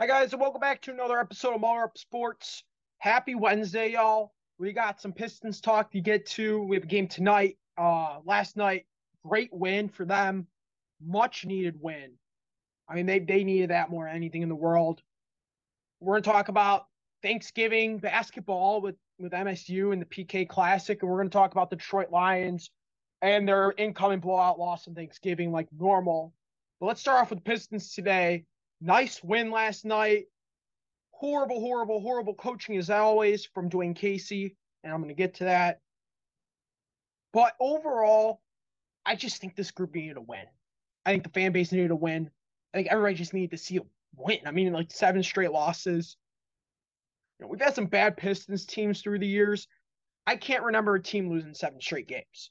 [0.00, 2.62] Hi guys, and welcome back to another episode of Motor Up Sports.
[2.98, 4.32] Happy Wednesday, y'all.
[4.56, 6.62] We got some Pistons talk to get to.
[6.62, 7.58] We have a game tonight.
[7.76, 8.86] Uh, last night,
[9.26, 10.46] great win for them.
[11.04, 12.12] Much needed win.
[12.88, 15.02] I mean, they they needed that more than anything in the world.
[15.98, 16.86] We're gonna talk about
[17.24, 21.76] Thanksgiving basketball with with MSU and the PK Classic, and we're gonna talk about the
[21.76, 22.70] Detroit Lions
[23.20, 26.32] and their incoming blowout loss on Thanksgiving like normal.
[26.78, 28.44] But let's start off with Pistons today.
[28.80, 30.26] Nice win last night.
[31.10, 35.44] Horrible, horrible, horrible coaching as always from Dwane Casey, and I'm going to get to
[35.44, 35.80] that.
[37.32, 38.40] But overall,
[39.04, 40.44] I just think this group needed a win.
[41.04, 42.30] I think the fan base needed a win.
[42.72, 43.82] I think everybody just needed to see a
[44.16, 44.40] win.
[44.46, 46.16] I mean, like seven straight losses.
[47.38, 49.66] You know, we've had some bad Pistons teams through the years.
[50.26, 52.50] I can't remember a team losing seven straight games.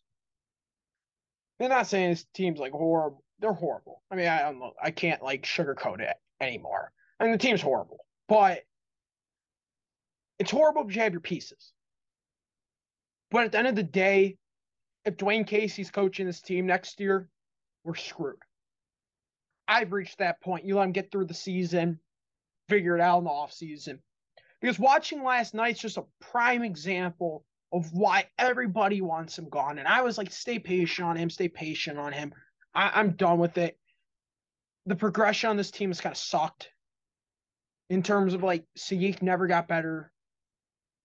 [1.59, 4.01] I'm not saying this team's like horrible, they're horrible.
[4.11, 4.73] I mean, I don't.
[4.81, 6.91] I can't like sugarcoat it anymore.
[7.19, 8.63] I mean, the team's horrible, but
[10.39, 11.71] it's horrible if you have your pieces.
[13.31, 14.37] But at the end of the day,
[15.05, 17.29] if Dwane Casey's coaching this team next year,
[17.83, 18.37] we're screwed.
[19.67, 20.65] I've reached that point.
[20.65, 21.99] You let him get through the season,
[22.69, 23.99] figure it out in the offseason.
[24.61, 29.77] Because watching last night's just a prime example of why everybody wants him gone.
[29.77, 32.33] And I was like, stay patient on him, stay patient on him.
[32.73, 33.77] I, am done with it.
[34.85, 36.69] The progression on this team has kind of sucked
[37.89, 40.11] in terms of like Saddiq never got better.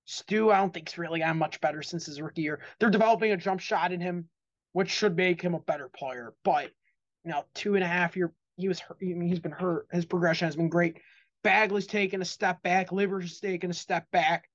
[0.05, 2.60] Stu, I don't think's really gotten much better since his rookie year.
[2.78, 4.28] They're developing a jump shot in him,
[4.72, 6.34] which should make him a better player.
[6.44, 6.70] But
[7.24, 8.98] you know, two and a half year, he was hurt.
[9.00, 9.86] I mean, he's been hurt.
[9.92, 10.98] His progression has been great.
[11.44, 12.92] Bagley's taking a step back.
[12.92, 14.48] Livers taking a step back.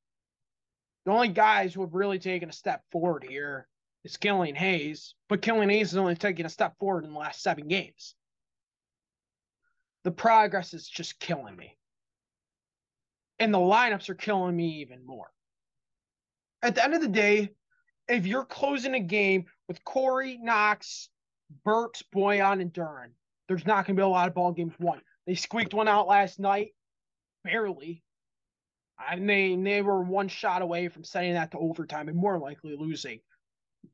[1.05, 3.67] The only guys who have really taken a step forward here
[4.07, 7.41] is Killian Hayes, but Killian Hayes is only taking a step forward in the last
[7.41, 8.15] seven games.
[10.03, 11.77] The progress is just killing me.
[13.39, 15.29] And the lineups are killing me even more.
[16.63, 17.51] At the end of the day,
[18.07, 21.09] if you're closing a game with Cory, Knox,
[21.65, 23.11] Burks, Bojan, and Duren,
[23.47, 25.01] there's not going to be a lot of ball games won.
[25.25, 26.69] They squeaked one out last night,
[27.43, 28.03] barely.
[28.97, 32.75] I mean, they were one shot away from sending that to overtime and more likely
[32.77, 33.19] losing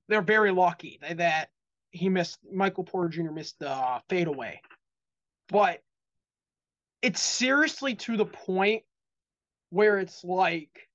[0.08, 1.50] they're very lucky that
[1.92, 3.31] he missed Michael Porter Jr.
[3.31, 4.62] missed the uh, fadeaway,
[5.50, 5.81] but
[7.02, 8.84] it's seriously to the point
[9.70, 10.88] where it's like,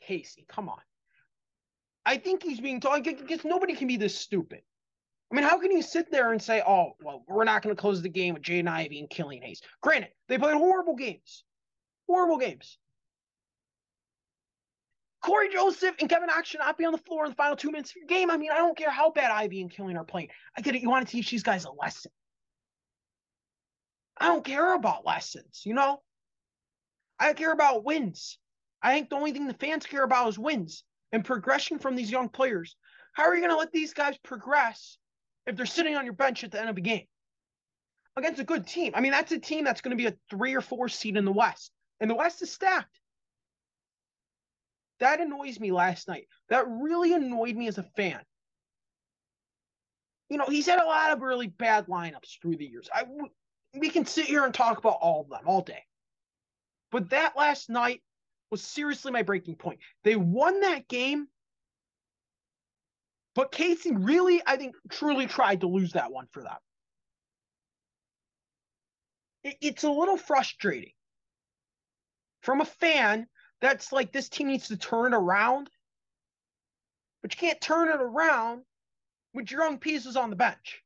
[0.00, 0.80] Casey, come on.
[2.06, 4.62] I think he's being told because nobody can be this stupid.
[5.30, 7.80] I mean, how can you sit there and say, "Oh, well, we're not going to
[7.80, 9.60] close the game with Jaden Ivey and Killian Hayes"?
[9.82, 11.44] Granted, they played horrible games,
[12.06, 12.78] horrible games.
[15.28, 17.70] Cory Joseph and Kevin Knox should not be on the floor in the final two
[17.70, 18.30] minutes of your game.
[18.30, 20.28] I mean, I don't care how bad Ivey and Killian are playing.
[20.56, 20.80] I get it.
[20.80, 22.10] You want to teach these guys a lesson.
[24.16, 26.00] I don't care about lessons, you know?
[27.18, 28.38] I care about wins.
[28.80, 32.10] I think the only thing the fans care about is wins and progression from these
[32.10, 32.74] young players.
[33.12, 34.96] How are you going to let these guys progress
[35.46, 37.06] if they're sitting on your bench at the end of a game
[38.16, 38.92] against a good team?
[38.94, 41.26] I mean, that's a team that's going to be a three or four seed in
[41.26, 42.98] the West, and the West is stacked.
[45.00, 46.26] That annoys me last night.
[46.48, 48.20] That really annoyed me as a fan.
[50.28, 52.88] You know, he's had a lot of really bad lineups through the years.
[52.92, 53.04] I
[53.74, 55.84] we can sit here and talk about all of them all day.
[56.90, 58.02] But that last night
[58.50, 59.80] was seriously my breaking point.
[60.04, 61.28] They won that game,
[63.34, 66.56] but Casey really, I think, truly tried to lose that one for them.
[69.60, 70.92] it's a little frustrating
[72.42, 73.26] from a fan
[73.60, 75.70] that's like this team needs to turn around.
[77.22, 78.62] But you can't turn it around
[79.34, 80.82] with your own pieces on the bench.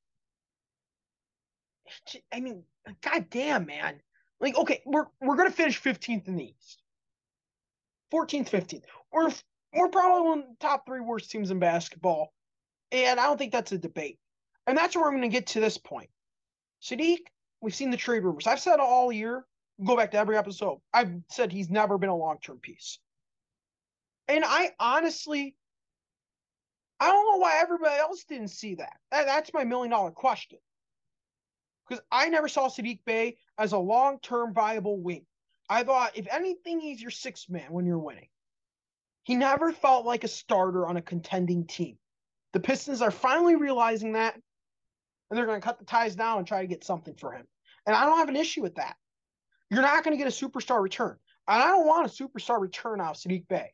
[2.32, 2.64] I mean,
[3.02, 4.00] god damn, man.
[4.40, 6.82] Like, okay, we're we're gonna finish 15th in the East.
[8.12, 8.84] 14th, 15th.
[9.12, 9.30] We're
[9.74, 12.32] we're probably one of the top three worst teams in basketball.
[12.90, 14.18] And I don't think that's a debate.
[14.66, 16.10] And that's where I'm gonna get to this point.
[16.82, 17.20] Saddiq,
[17.60, 18.46] we've seen the trade rumors.
[18.46, 19.46] I've said all year
[19.82, 20.78] go back to every episode.
[20.92, 22.98] I've said he's never been a long term piece.
[24.28, 25.54] And I honestly,
[27.00, 28.96] I don't know why everybody else didn't see that.
[29.10, 30.58] that that's my million dollar question.
[31.88, 35.26] Because I never saw Saddiq Bey as a long term viable wing.
[35.68, 38.28] I thought, if anything, he's your sixth man when you're winning.
[39.24, 41.96] He never felt like a starter on a contending team.
[42.52, 46.46] The Pistons are finally realizing that, and they're going to cut the ties down and
[46.46, 47.46] try to get something for him.
[47.86, 48.96] And I don't have an issue with that.
[49.72, 51.16] You're not going to get a superstar return.
[51.48, 53.72] And I don't want a superstar return out of Saddiq Bey.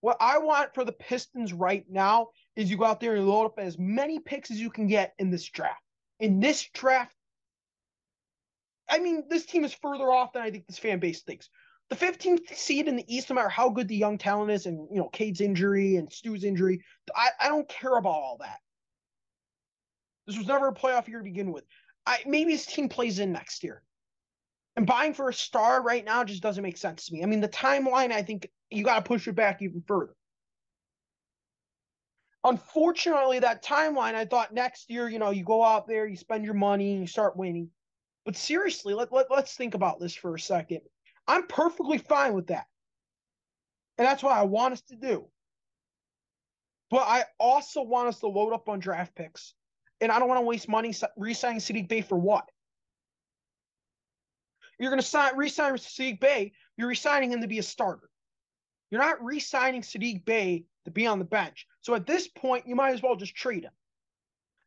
[0.00, 3.44] What I want for the Pistons right now is you go out there and load
[3.44, 5.82] up as many picks as you can get in this draft.
[6.20, 7.14] In this draft,
[8.88, 11.50] I mean, this team is further off than I think this fan base thinks.
[11.90, 14.88] The 15th seed in the East, no matter how good the young talent is, and
[14.90, 16.82] you know, Cade's injury and Stu's injury,
[17.14, 18.58] I, I don't care about all that.
[20.26, 21.64] This was never a playoff year to begin with.
[22.06, 23.82] I maybe his team plays in next year.
[24.76, 27.22] And buying for a star right now just doesn't make sense to me.
[27.22, 30.14] I mean, the timeline, I think you got to push it back even further.
[32.44, 36.44] Unfortunately, that timeline, I thought next year, you know, you go out there, you spend
[36.44, 37.68] your money, and you start winning.
[38.24, 40.80] But seriously, let, let, let's think about this for a second.
[41.28, 42.66] I'm perfectly fine with that.
[43.98, 45.26] And that's what I want us to do.
[46.90, 49.54] But I also want us to load up on draft picks.
[50.02, 52.50] And I don't want to waste money re signing Saddiq Bey for what?
[54.78, 57.62] You're going to sign, re sign Saddiq Bey, you're re signing him to be a
[57.62, 58.10] starter.
[58.90, 61.68] You're not re signing Saddiq Bey to be on the bench.
[61.82, 63.70] So at this point, you might as well just trade him.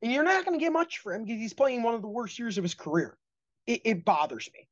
[0.01, 2.07] And you're not going to get much for him because he's playing one of the
[2.07, 3.17] worst years of his career.
[3.67, 4.69] It, it bothers me.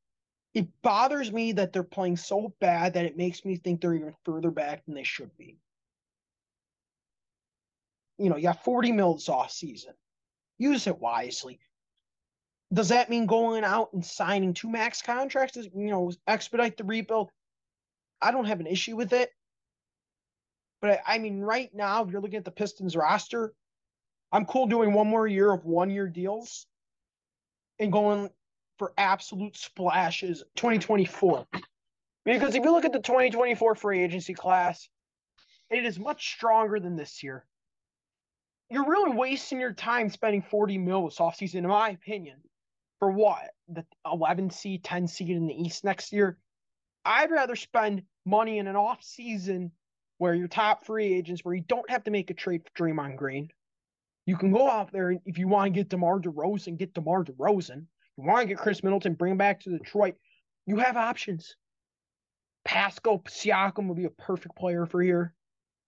[0.54, 4.14] It bothers me that they're playing so bad that it makes me think they're even
[4.24, 5.58] further back than they should be.
[8.16, 9.92] You know, you got 40 mils off season.
[10.58, 11.58] Use it wisely.
[12.72, 15.56] Does that mean going out and signing two max contracts?
[15.56, 17.30] You know, expedite the rebuild.
[18.20, 19.30] I don't have an issue with it.
[20.80, 23.52] But I, I mean, right now, if you're looking at the Pistons roster,
[24.32, 26.66] I'm cool doing one more year of one year deals
[27.78, 28.30] and going
[28.78, 31.46] for absolute splashes 2024.
[32.24, 34.88] Because if you look at the 2024 free agency class,
[35.70, 37.44] it is much stronger than this year.
[38.74, 42.38] You're really wasting your time spending 40 mil this offseason, in my opinion,
[42.98, 43.50] for what?
[43.68, 46.38] The 11 seed, 10 seed in the East next year?
[47.04, 49.70] I'd rather spend money in an offseason
[50.18, 53.14] where your top free agents, where you don't have to make a trade for Draymond
[53.14, 53.48] Green.
[54.26, 57.22] You can go out there and if you want to get DeMar DeRozan, get DeMar
[57.22, 57.86] DeRozan.
[58.16, 60.16] You want to get Khris Middleton, bring him back to Detroit.
[60.66, 61.54] You have options.
[62.64, 65.32] Pascal Siakam would be a perfect player for here.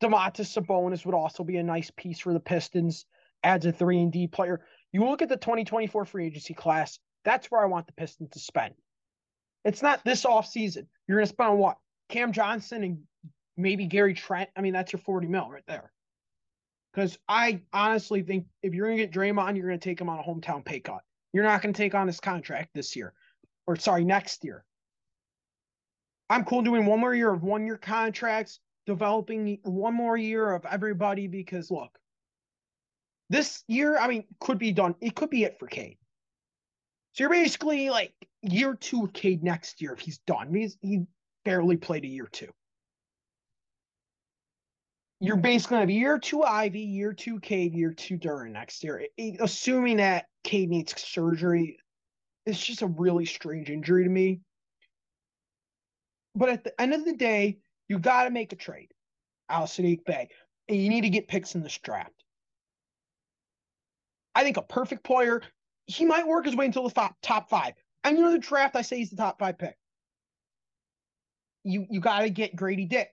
[0.03, 3.07] Domantas Sabonis would also be a nice piece for the Pistons.
[3.43, 4.61] Adds a three and D player.
[4.93, 6.99] You look at the 2024 free agency class.
[7.25, 8.75] That's where I want the Pistons to spend.
[9.65, 10.87] It's not this offseason.
[11.07, 11.77] You're going to spend on what?
[12.09, 12.99] Cam Johnson and
[13.57, 14.49] maybe Gary Trent.
[14.57, 15.93] I mean, that's your 40 mil right there.
[16.93, 20.09] Because I honestly think if you're going to get Draymond, you're going to take him
[20.09, 21.03] on a hometown pay cut.
[21.33, 23.13] You're not going to take on his contract this year,
[23.67, 24.65] or sorry, next year.
[26.31, 30.65] I'm cool doing one more year of one year contracts, developing one more year of
[30.65, 31.99] everybody because look,
[33.29, 34.95] this year, I mean, could be done.
[35.01, 35.99] It could be it for Cade.
[37.13, 38.13] So you're basically like
[38.43, 40.55] year two of Cade next year if he's done.
[40.55, 41.03] He's, he
[41.45, 42.53] barely played a year two
[45.21, 48.85] you're basically going to have year two Ivey, year two Cade, year two Duren next
[48.85, 49.07] year.
[49.41, 51.79] Assuming that Cade needs surgery,
[52.45, 54.41] it's just a really strange injury to me.
[56.35, 58.93] But at the end of the day, you got to make a trade
[59.49, 60.29] Al Saddiq Bey,
[60.69, 62.25] and you need to get picks in this draft.
[64.35, 65.43] I think a perfect player,
[65.87, 67.75] he might work his way into the top, top five.
[68.05, 69.77] And you know the draft, I say he's the top five pick.
[71.65, 73.13] You you got to get Gradey Dick.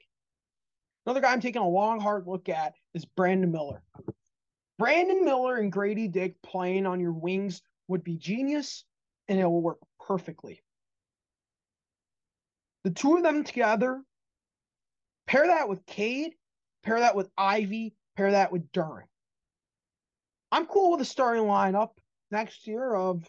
[1.05, 3.81] Another guy I'm taking a long, hard look at is Brandon Miller.
[4.77, 8.83] Brandon Miller and Gradey Dick playing on your wings would be genius
[9.27, 10.61] and it will work perfectly.
[12.83, 14.01] The two of them together,
[15.27, 16.33] pair that with Cade,
[16.83, 19.03] pair that with Ivey, pair that with Duren.
[20.51, 21.92] I'm cool with the starting lineup
[22.31, 23.27] next year of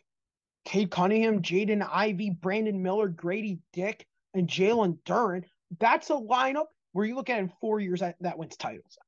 [0.64, 5.44] Cade Cunningham, Jaden Ivey, Brandon Miller, Gradey Dick, and Jalen Duren.
[5.78, 8.98] That's a lineup where you look at in four years that, that wins titles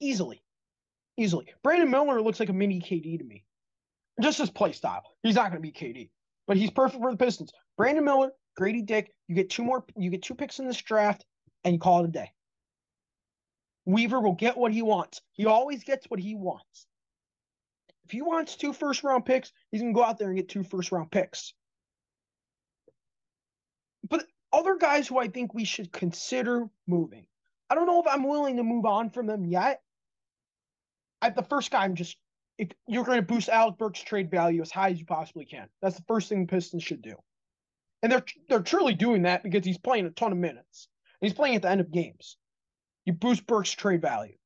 [0.00, 0.42] easily,
[1.16, 1.46] easily.
[1.62, 3.44] Brandon Miller looks like a mini KD to me,
[4.20, 5.02] just his play style.
[5.22, 6.10] He's not going to be KD,
[6.46, 7.52] but he's perfect for the Pistons.
[7.76, 9.10] Brandon Miller, Gradey Dick.
[9.28, 9.84] You get two more.
[9.96, 11.24] You get two picks in this draft,
[11.64, 12.32] and call it a day.
[13.86, 15.20] Weaver will get what he wants.
[15.32, 16.86] He always gets what he wants.
[18.04, 20.62] If he wants two first round picks, he's gonna go out there and get two
[20.62, 21.54] first round picks.
[24.08, 27.26] But other guys who I think we should consider moving.
[27.68, 29.82] I don't know if I'm willing to move on from them yet.
[31.22, 32.16] I, the first guy, I'm just
[32.86, 35.68] you're going to boost Alec Burks' trade value as high as you possibly can.
[35.82, 37.16] That's the first thing the Pistons should do,
[38.02, 40.88] and they're they're truly doing that because he's playing a ton of minutes.
[41.24, 42.36] He's playing at the end of games.
[43.04, 44.36] You boost Burks' trade value.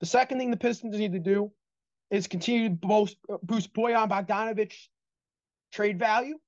[0.00, 1.52] The second thing the Pistons need to do
[2.10, 4.74] is continue to boost, boost Bojan Bogdanovic
[5.72, 6.38] trade value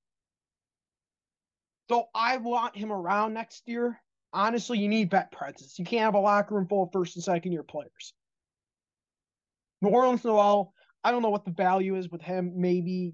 [1.89, 3.99] Though I want him around next year,
[4.31, 5.77] honestly, you need vet presence.
[5.79, 8.13] You can't have a locker room full of first and second year players.
[9.83, 10.71] Nerlens Noel,
[11.03, 12.53] I don't know what the value is with him.
[12.55, 13.13] Maybe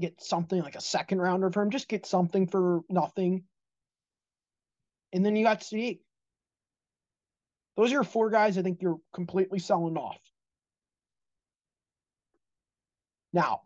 [0.00, 1.70] get something like a second rounder for him.
[1.70, 3.44] Just get something for nothing.
[5.12, 6.00] And then you got Saddiq.
[7.76, 10.18] Those are your four guys I think you're completely selling off.
[13.32, 13.62] Now,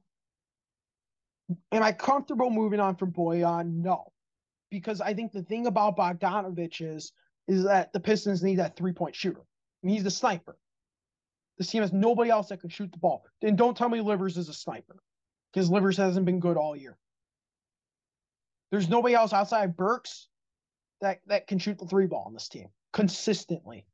[1.71, 3.83] am I comfortable moving on from Bojan?
[3.83, 4.13] No.
[4.71, 7.13] Because I think the thing about Bogdanovic is,
[7.47, 9.43] is that the Pistons need that three point shooter.
[9.83, 10.57] And he's the sniper.
[11.59, 13.25] This team has nobody else that can shoot the ball.
[13.41, 14.97] Then don't tell me Livers is a sniper.
[15.53, 16.97] Because Livers hasn't been good all year.
[18.71, 20.29] There's nobody else outside Burks
[21.00, 23.87] that, that can shoot the three ball on this team consistently.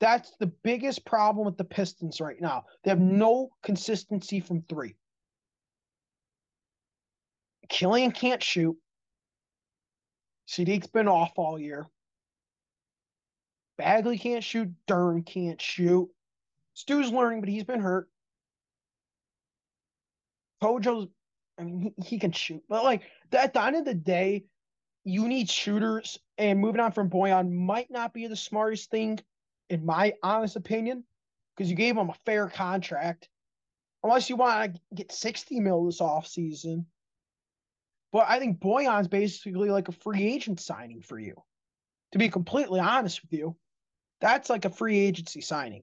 [0.00, 2.64] That's the biggest problem with the Pistons right now.
[2.82, 4.96] They have no consistency from three.
[7.68, 8.76] Killian can't shoot.
[10.48, 11.86] Saddiq's been off all year.
[13.78, 14.68] Bagley can't shoot.
[14.86, 16.08] Duren can't shoot.
[16.74, 18.08] Stu's learning, but he's been hurt.
[20.62, 21.08] Kojo's,
[21.58, 24.44] I mean, he, he can shoot, but like at the end of the day,
[25.04, 26.18] you need shooters.
[26.36, 29.20] And moving on from Bojan might not be the smartest thing,
[29.70, 31.04] in my honest opinion,
[31.56, 33.28] because you gave him a fair contract.
[34.02, 36.84] Unless you want to get 60 mil this offseason.
[38.12, 41.34] But I think Bojan's basically like a free agent signing for you.
[42.12, 43.56] To be completely honest with you,
[44.20, 45.82] that's like a free agency signing.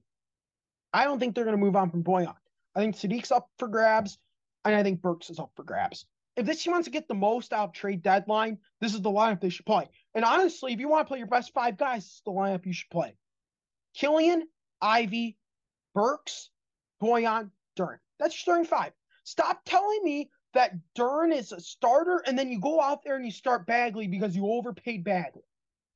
[0.92, 2.34] I don't think they're going to move on from Bojan.
[2.74, 4.18] I think Saddiq's up for grabs,
[4.64, 6.06] and I think Burks is up for grabs.
[6.36, 9.10] If this team wants to get the most out of trade deadline, this is the
[9.10, 9.88] lineup they should play.
[10.14, 12.64] And honestly, if you want to play your best five guys, this is the lineup
[12.64, 13.14] you should play.
[13.94, 14.48] Killian,
[14.80, 15.36] Ivey,
[15.94, 16.50] Burks,
[17.02, 17.98] Bojan, Duren.
[18.18, 18.92] That's your starting five.
[19.24, 23.24] Stop telling me that Duren is a starter, and then you go out there and
[23.24, 25.42] you start Bagley because you overpaid Bagley.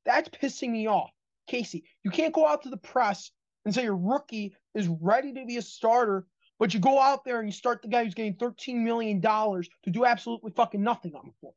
[0.05, 1.11] That's pissing me off.
[1.47, 3.31] Casey, you can't go out to the press
[3.65, 6.27] and say your rookie is ready to be a starter,
[6.59, 9.91] but you go out there and you start the guy who's getting $13 million to
[9.91, 11.53] do absolutely fucking nothing on the floor.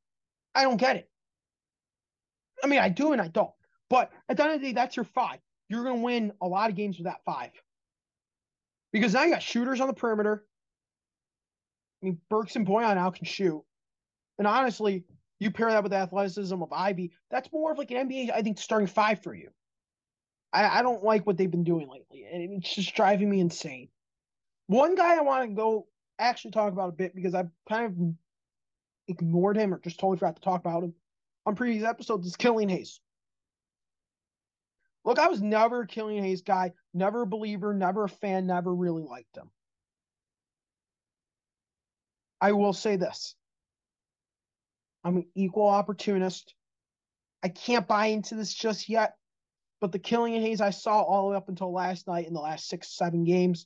[0.53, 1.09] I don't get it.
[2.63, 3.51] I mean, I do and I don't.
[3.89, 5.39] But at the end of the day, that's your five.
[5.69, 7.51] You're going to win a lot of games with that five.
[8.91, 10.45] Because now you got shooters on the perimeter.
[12.01, 13.63] I mean, Burks and Bojan now can shoot.
[14.37, 15.05] And honestly,
[15.39, 18.41] you pair that with the athleticism of Ivey, that's more of like an NBA, I
[18.41, 19.49] think, starting five for you.
[20.51, 23.89] I, I don't like what they've been doing lately, and it's just driving me insane.
[24.69, 25.87] One guy I want to go
[26.19, 28.13] actually talk about a bit because I've kind of
[29.07, 30.93] ignored him or just totally forgot to talk about him
[31.47, 33.01] on previous episodes is Killian Hayes.
[35.05, 38.71] Look, I was never a Killian Hayes guy, never a believer, never a fan, never
[38.71, 39.49] really liked him.
[42.39, 43.33] I will say this
[45.03, 46.53] I'm an equal opportunist.
[47.41, 49.15] I can't buy into this just yet,
[49.81, 52.39] but the Killian Hayes I saw all the way up until last night in the
[52.39, 53.65] last six, seven games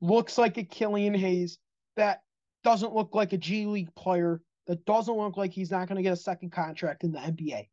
[0.00, 1.58] looks like a Killian Hayes
[1.96, 2.22] that
[2.64, 6.02] doesn't look like a G League player, that doesn't look like he's not going to
[6.02, 7.68] get a second contract in the NBA.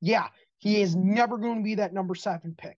[0.00, 2.76] Yeah, he is never going to be that number seven pick.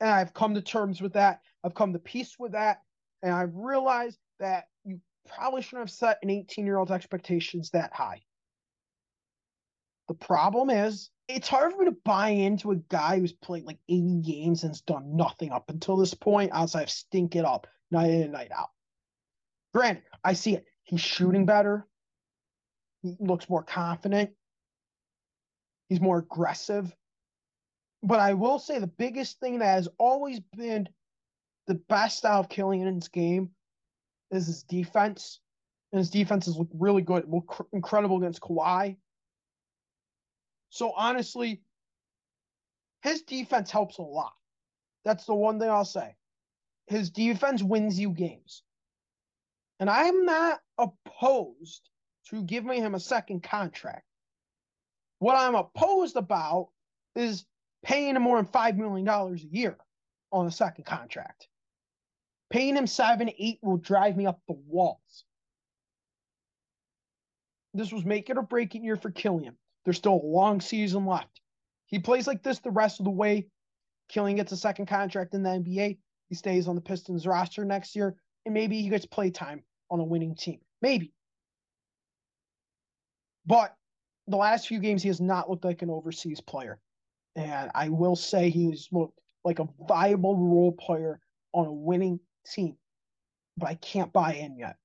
[0.00, 1.40] And I've come to terms with that.
[1.64, 2.82] I've come to peace with that.
[3.22, 7.92] And I've realized that you probably shouldn't have set an 18 year old's expectations that
[7.92, 8.22] high.
[10.08, 13.78] The problem is, it's hard for me to buy into a guy who's played like
[13.88, 17.66] 80 games and has done nothing up until this point outside of stink it up
[17.90, 18.70] night in and night out.
[19.74, 20.64] Granted, I see it.
[20.84, 21.86] He's shooting better.
[23.02, 24.30] He looks more confident.
[25.90, 26.90] He's more aggressive.
[28.02, 30.88] But I will say the biggest thing that has always been
[31.66, 33.50] the best out of Killian's game
[34.30, 35.40] is his defense.
[35.92, 37.26] And his defense has looked really good,
[37.72, 38.96] incredible against Kawhi.
[40.70, 41.62] So honestly,
[43.02, 44.32] his defense helps a lot.
[45.04, 46.14] That's the one thing I'll say.
[46.86, 48.62] His defense wins you games.
[49.80, 51.88] And I'm not opposed
[52.30, 54.04] to giving him a second contract.
[55.18, 56.68] What I'm opposed about
[57.14, 57.44] is
[57.84, 59.76] paying him more than $5 million a year
[60.32, 61.48] on a second contract.
[62.50, 65.24] Paying him seven, eight will drive me up the walls.
[67.74, 69.56] This was make it or break it year for Killian.
[69.88, 71.40] There's still a long season left.
[71.86, 73.46] He plays like this the rest of the way.
[74.10, 75.96] Killian gets a second contract in the NBA.
[76.28, 78.14] He stays on the Pistons roster next year,
[78.44, 80.60] and maybe he gets play time on a winning team.
[80.82, 81.14] Maybe.
[83.46, 83.74] But
[84.26, 86.78] the last few games, he has not looked like an overseas player.
[87.34, 91.18] And I will say he's looked like a viable role player
[91.54, 92.76] on a winning team.
[93.56, 94.76] But I can't buy in yet.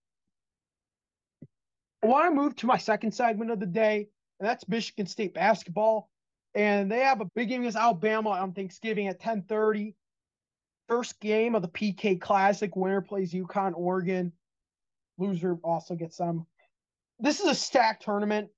[2.01, 4.07] I want to move to my second segment of the day,
[4.39, 6.09] and that's Michigan State basketball.
[6.55, 9.95] And they have a big game against Alabama on Thanksgiving at 10:30.
[10.87, 12.75] First game of the PK Classic.
[12.75, 14.31] Winner plays UConn, Oregon.
[15.17, 16.45] Loser also gets some.
[17.19, 18.49] This is a stacked tournament.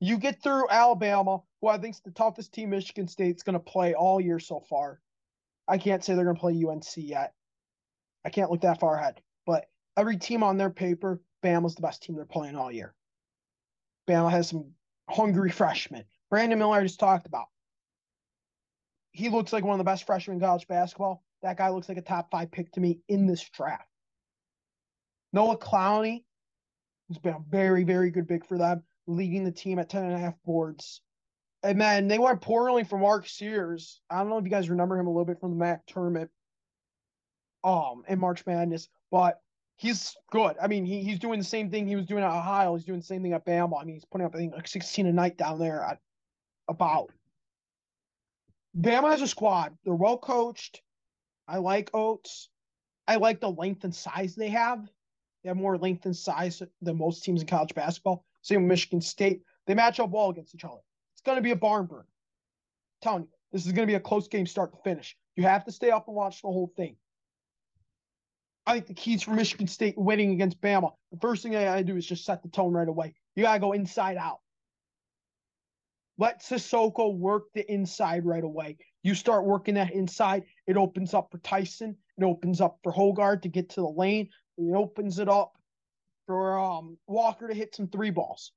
[0.00, 3.60] You get through Alabama, who I think is the toughest team Michigan State's going to
[3.60, 5.00] play all year so far.
[5.68, 7.32] I can't say they're going to play UNC yet.
[8.24, 9.20] I can't look that far ahead.
[9.46, 9.66] But
[9.96, 12.94] every team on their paper, Bama's the best team they're playing all year.
[14.08, 14.72] Bama has some
[15.08, 16.04] hungry freshman.
[16.30, 17.46] Brandon Miller I just talked about.
[19.12, 21.22] He looks like one of the best freshmen in college basketball.
[21.42, 23.88] That guy looks like a top five pick to me in this draft.
[25.32, 26.24] Noah Clowney,
[27.08, 30.14] who's been a very, very good big for them, leading the team at 10 and
[30.14, 31.00] a half boards.
[31.62, 34.00] And man, they went poorly for Mark Sears.
[34.10, 36.30] I don't know if you guys remember him a little bit from the MAC tournament
[37.64, 39.40] um in March Madness, but
[39.76, 40.56] he's good.
[40.60, 42.74] I mean, he, he's doing the same thing he was doing at Ohio.
[42.74, 43.80] He's doing the same thing at Bama.
[43.80, 45.98] I mean, he's putting up I think like 16 a night down there at
[46.68, 47.12] about.
[48.78, 49.76] Bama has a squad.
[49.84, 50.82] They're well coached.
[51.48, 52.48] I like Oats.
[53.06, 54.86] I like the length and size they have.
[55.42, 58.24] They have more length and size than most teams in college basketball.
[58.42, 59.42] Same with Michigan State.
[59.66, 60.80] They match up well against each other.
[61.14, 62.00] It's going to be a barn burn.
[62.00, 62.06] I'm
[63.02, 65.16] telling you, this is going to be a close game start to finish.
[65.36, 66.96] You have to stay up and watch the whole thing.
[68.66, 71.84] I think the keys for Michigan State winning against Bama, the first thing I gotta
[71.84, 73.14] do is just set the tone right away.
[73.36, 74.40] You gotta go inside out.
[76.18, 78.78] Let Sissoko work the inside right away.
[79.02, 81.96] You start working that inside, it opens up for Tyson.
[82.18, 84.30] It opens up for Hoggard to get to the lane.
[84.58, 85.52] It opens it up
[86.26, 88.52] for um, Walker to hit some three balls.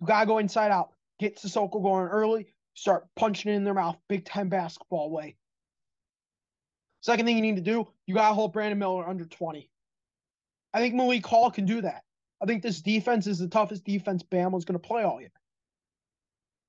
[0.00, 0.90] You gotta go inside out.
[1.20, 2.48] Get Sissoko going early.
[2.74, 5.36] Start punching it in their mouth, Big Ten basketball way.
[7.00, 9.70] Second thing you need to do, you got to hold Brandon Miller under 20.
[10.72, 12.02] I think Malik Hall can do that.
[12.42, 15.32] I think this defense is the toughest defense Bama's going to play all year.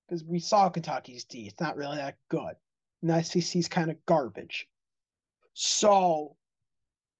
[0.07, 1.47] Because we saw Kentucky's D.
[1.47, 2.55] It's not really that good.
[3.01, 4.67] And the SEC's kind of garbage.
[5.53, 6.35] So,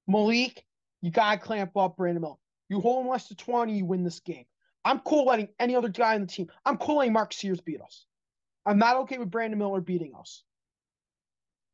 [0.07, 0.65] Malik,
[1.01, 2.35] you got to clamp up Brandon Miller.
[2.69, 4.45] You hold him less than 20, you win this game.
[4.83, 6.47] I'm cool letting any other guy on the team.
[6.65, 8.05] I'm cool letting Mark Sears beat us.
[8.65, 10.43] I'm not okay with Brandon Miller beating us.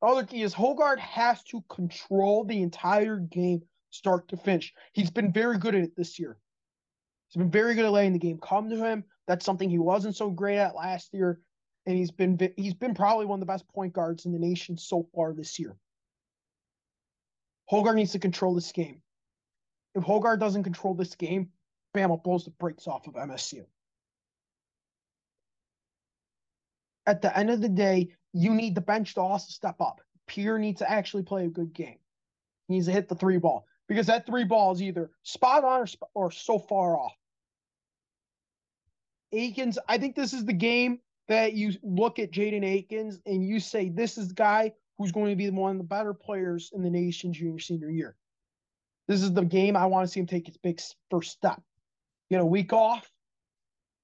[0.01, 4.73] The other key is Hoggard has to control the entire game, start to finish.
[4.93, 6.37] He's been very good at it this year.
[7.27, 9.03] He's been very good at letting the game come to him.
[9.27, 11.41] That's something he wasn't so great at last year,
[11.85, 14.77] and he's been he's been probably one of the best point guards in the nation
[14.77, 15.75] so far this year.
[17.71, 19.01] Hoggard needs to control this game.
[19.95, 21.49] If Hoggard doesn't control this game,
[21.95, 23.65] Bama blows the brakes off of MSU.
[27.05, 30.01] At the end of the day, you need the bench to also step up.
[30.27, 31.97] Pierre needs to actually play a good game.
[32.67, 35.81] He needs to hit the three ball because that three ball is either spot on
[35.81, 37.13] or, or so far off.
[39.31, 43.59] Akins, I think this is the game that you look at Jaden Akins and you
[43.59, 46.81] say, this is the guy who's going to be one of the better players in
[46.81, 48.15] the nation junior senior year.
[49.07, 51.61] This is the game I want to see him take his big first step.
[52.29, 53.09] Get a week off.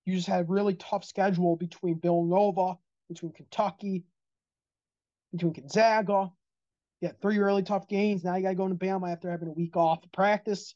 [0.05, 2.77] You just had a really tough schedule between Villanova,
[3.09, 4.03] between Kentucky,
[5.33, 6.31] between Gonzaga.
[7.01, 8.23] You had three really tough games.
[8.23, 10.73] Now you got to go into Bama after having a week off of practice.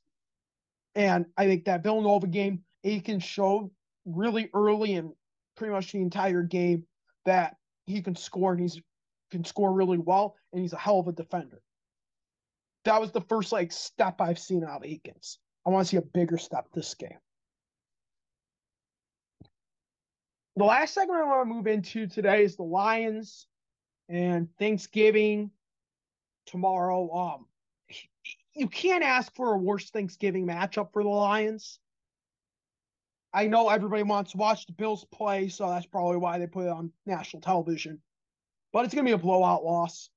[0.96, 3.72] And I think that Villanova game, Aiken showed
[4.06, 5.12] really early and
[5.56, 6.84] pretty much the entire game
[7.26, 8.82] that he can score and he's
[9.30, 11.62] can score really well and he's a hell of a defender.
[12.86, 15.40] That was the first like step I've seen out of Akins.
[15.66, 17.18] I want to see a bigger step this game.
[20.56, 23.48] The last segment I want to move into today is the Lions
[24.10, 25.52] and Thanksgiving
[26.46, 27.12] tomorrow.
[27.14, 27.46] Um,
[28.54, 31.80] you can't ask for a worse Thanksgiving matchup for the Lions.
[33.34, 36.66] I know everybody wants to watch the Bills play, so that's probably why they put
[36.66, 38.02] it on national television.
[38.74, 40.10] But it's going to be a blowout loss.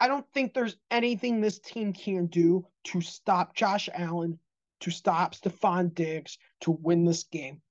[0.00, 4.38] I don't think there's anything this team can do to stop Josh Allen,
[4.80, 7.62] to stop Stefon Diggs, to win this game.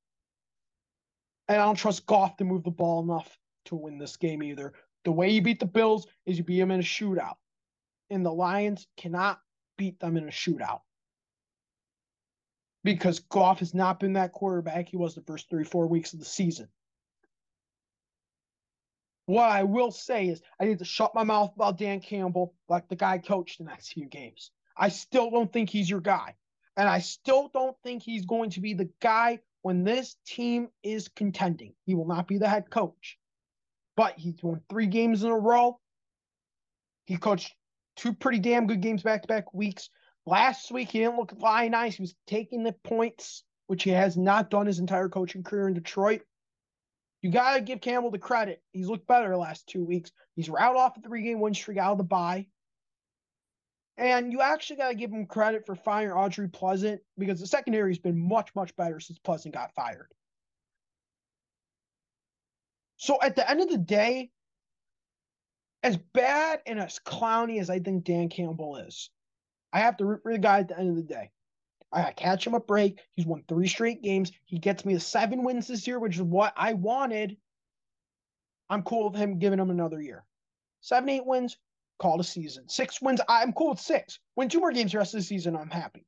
[1.48, 4.74] And I don't trust Goff to move the ball enough to win this game either.
[5.04, 7.36] The way you beat the Bills is you beat them in a shootout.
[8.10, 9.40] And the Lions cannot
[9.78, 10.82] beat them in a shootout.
[12.84, 16.20] Because Goff has not been that quarterback he was the first three, four weeks of
[16.20, 16.68] the season.
[19.26, 22.88] What I will say is I need to shut my mouth about Dan Campbell like
[22.88, 24.52] the guy coached the next few games.
[24.78, 26.36] I still don't think he's your guy.
[26.78, 31.08] And I still don't think he's going to be the guy when this team is
[31.08, 31.74] contending.
[31.86, 33.18] He will not be the head coach
[33.96, 35.80] but he's won three games in a row.
[37.06, 37.54] He coached
[37.96, 39.90] two pretty damn good games back to back weeks.
[40.26, 41.96] Last week, he didn't look flying nice.
[41.96, 45.76] He was taking the points, which he has not done his entire coaching career in
[45.76, 46.22] Detroit.
[47.22, 48.62] You got to give Campbell the credit.
[48.72, 50.12] He's looked better the last two weeks.
[50.36, 52.48] He's route off a three game win streak out of the bye.
[53.98, 57.92] And you actually got to give him credit for firing Aubrey Pleasant because the secondary
[57.92, 60.12] has been much, much better since Pleasant got fired.
[62.98, 64.32] So at the end of the day,
[65.84, 69.10] as bad and as clowny as I think Dan Campbell is,
[69.72, 71.32] I have to root for the guy at the end of the day.
[71.92, 73.00] I catch him a break.
[73.16, 74.32] He's won three straight games.
[74.46, 77.38] He gets me the seven wins this year, which is what I wanted.
[78.70, 80.26] I'm cool with him giving him another year.
[80.82, 81.58] Seven, eight wins,
[82.00, 82.68] call it a season.
[82.68, 84.20] Six wins, I'm cool with six.
[84.36, 86.06] Win two more games the rest of the season, I'm happy.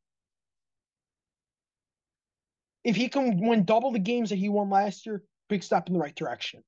[2.83, 5.93] If he can win double the games that he won last year, big step in
[5.93, 6.63] the right direction.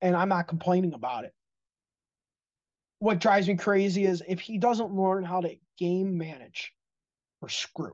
[0.00, 1.32] And I'm not complaining about it.
[2.98, 6.72] What drives me crazy is if he doesn't learn how to game manage,
[7.40, 7.92] we're screwed.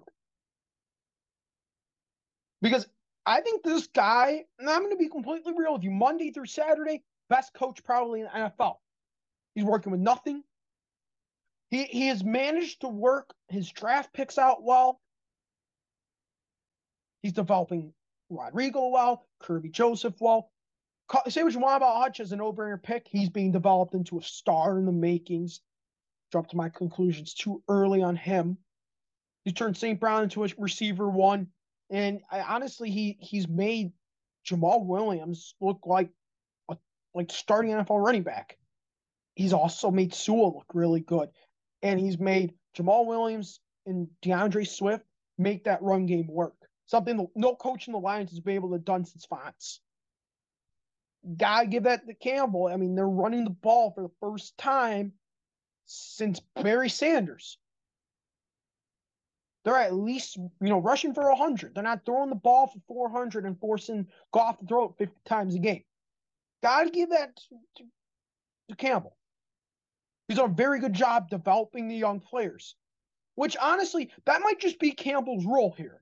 [2.61, 2.87] Because
[3.27, 6.47] I think this guy, and I'm going to be completely real with you, Monday through
[6.47, 8.77] Saturday, best coach probably in the NFL.
[9.55, 10.43] He's working with nothing.
[11.71, 15.01] He he has managed to work his draft picks out well.
[17.23, 17.95] He's developing
[18.29, 20.52] Rodrigo well, Kerby Joseph well.
[21.29, 23.07] Say what you want about Hutch as an no-brainer pick.
[23.07, 25.61] He's being developed into a star in the makings.
[26.33, 28.57] Jumped to my conclusions too early on him.
[29.45, 30.01] He turned St.
[30.01, 31.49] Brown into a receiver one.
[31.91, 33.93] And I, honestly, he he's made
[34.47, 36.09] Jamaal Williams look like
[36.71, 36.79] a
[37.15, 38.57] like starting NFL running back.
[39.35, 41.29] He's also made Sewell look really good,
[41.83, 45.05] and he's made Jamaal Williams and D'Andre Swift
[45.37, 46.55] make that run game work.
[46.87, 49.81] Something no coach in the Lions has been able to done since Fontes.
[51.37, 52.67] Gotta give that to Campbell.
[52.67, 55.13] I mean, they're running the ball for the first time
[55.87, 57.59] since Barry Sanders.
[59.65, 63.45] They're at least you know rushing for 100 they're not throwing the ball for 400
[63.45, 65.85] and forcing goff to throw it 50 times a game.
[66.63, 67.85] Gotta give that to, to,
[68.71, 69.17] to campbell.
[70.27, 72.75] He's done a very good job developing the young players
[73.35, 76.01] which honestly that might just be campbell's role here.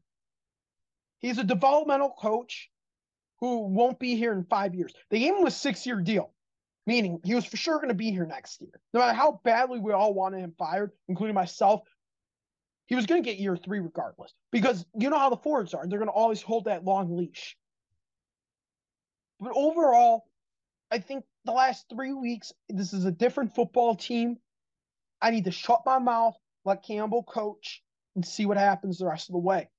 [1.21, 2.70] He's a developmental coach
[3.41, 6.33] who won't be here in five years they gave him a six-year deal
[6.87, 9.79] meaning he was for sure going to be here next year no matter how badly
[9.79, 11.83] we all wanted him fired including myself
[12.91, 15.87] he was going to get year three regardless because you know how the Fords are.
[15.87, 17.57] They're going to always hold that long leash.
[19.39, 20.25] But overall,
[20.91, 24.39] I think the last three weeks, this is a different football team.
[25.23, 27.81] I need to shut my mouth, let Campbell coach,
[28.17, 29.71] and see what happens the rest of the way.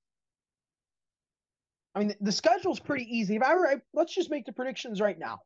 [1.94, 3.36] I mean, the schedule's pretty easy.
[3.36, 5.40] If I were, let's just make the predictions right now,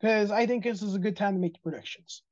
[0.00, 2.22] because I think this is a good time to make the predictions.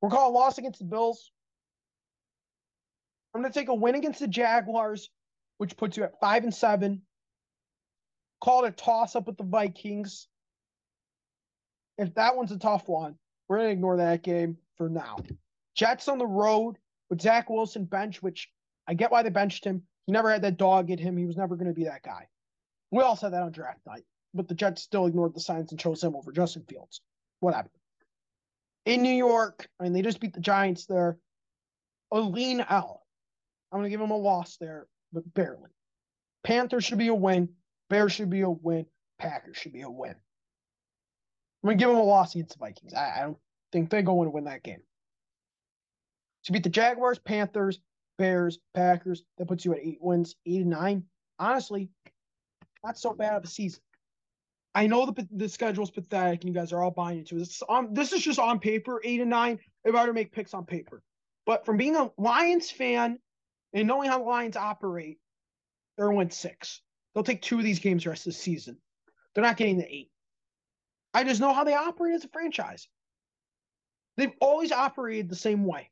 [0.00, 1.30] We're calling loss against the Bills.
[3.34, 5.10] I'm going to take a win against the Jaguars,
[5.58, 7.02] which puts you at five and seven.
[8.42, 10.26] Call it a toss up with the Vikings.
[11.98, 13.16] If that one's a tough one,
[13.48, 15.18] we're going to ignore that game for now.
[15.74, 16.76] Jets on the road
[17.08, 18.50] with Zach Wilson bench, which
[18.86, 19.82] I get why they benched him.
[20.10, 21.16] He never had that dog in him.
[21.16, 22.26] He was never going to be that guy.
[22.90, 24.02] We all said that on draft night,
[24.34, 27.00] but the Jets still ignored the signs and chose him over Justin Fields.
[27.38, 27.70] Whatever.
[28.86, 31.16] In New York, I mean, they just beat the Giants there.
[32.10, 32.98] A lean out.
[33.70, 35.70] I'm going to give them a loss there, but barely.
[36.42, 37.50] Panthers should be a win.
[37.88, 38.86] Bears should be a win.
[39.20, 40.16] Packers should be a win.
[41.62, 42.94] I'm going to give them a loss against the Vikings.
[42.94, 43.38] I, I don't
[43.70, 44.82] think they're going to win that game.
[46.46, 47.78] To beat the Jaguars, Panthers,
[48.20, 51.04] Bears, Packers, that puts you at eight wins, eight and nine.
[51.38, 51.88] Honestly,
[52.84, 53.80] not so bad of a season.
[54.74, 57.38] I know the the schedule is pathetic, and you guys are all buying into it.
[57.38, 59.58] This, um, this is just on paper, eight and nine.
[59.86, 61.02] If I were to make picks on paper,
[61.46, 63.18] but from being a Lions fan
[63.72, 65.18] and knowing how the Lions operate,
[65.96, 66.82] they're win six.
[67.14, 68.76] They'll take two of these games the rest of the season.
[69.34, 70.10] They're not getting the eight.
[71.14, 72.86] I just know how they operate as a franchise.
[74.18, 75.90] They've always operated the same way.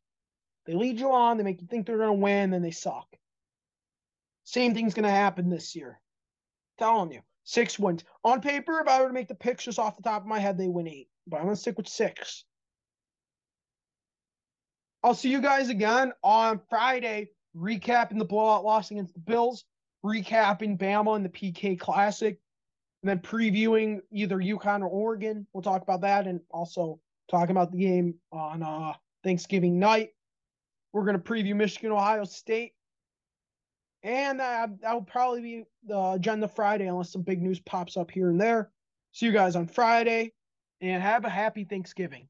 [0.68, 3.08] They lead you on, they make you think they're going to win, then they suck.
[4.44, 5.98] Same thing's going to happen this year.
[6.78, 8.04] telling you, six wins.
[8.22, 10.58] On paper, if I were to make the just off the top of my head,
[10.58, 11.08] they win eight.
[11.26, 12.44] But I'm going to stick with six.
[15.02, 19.64] I'll see you guys again on Friday recapping the blowout loss against the Bills,
[20.04, 22.38] recapping Bama and the PK Classic,
[23.02, 25.46] and then previewing either UConn or Oregon.
[25.54, 27.00] We'll talk about that and also
[27.30, 28.92] talking about the game on uh,
[29.24, 30.10] Thanksgiving night.
[30.98, 32.72] We're going to preview Michigan, Ohio State.
[34.02, 38.10] And uh, that will probably be the agenda Friday unless some big news pops up
[38.10, 38.72] here and there.
[39.12, 40.32] See you guys on Friday
[40.80, 42.26] and have a happy Thanksgiving.